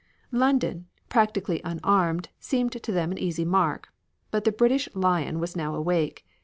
[0.31, 3.89] London, practically unarmed, seemed to them an easy mark.
[4.31, 6.25] But the British Lion was now awake.